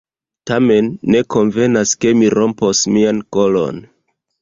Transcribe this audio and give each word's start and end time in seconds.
Tamen, 0.51 0.89
ne 1.17 1.21
konvenas, 1.35 1.93
ke 2.01 2.17
mi 2.23 2.35
rompos 2.37 2.85
mian 2.97 3.25
kolon. 3.39 3.83